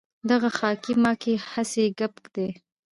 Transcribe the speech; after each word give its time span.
دغه 0.29 0.49
خاکې 0.57 0.93
ماکې 1.03 1.33
هسې 1.51 1.85
ګپ 1.99 2.15
دی. 2.35 2.49